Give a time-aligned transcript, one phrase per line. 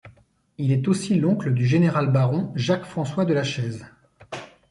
[0.57, 3.85] Il est aussi l'oncle du général-baron Jacques François de La Chaise.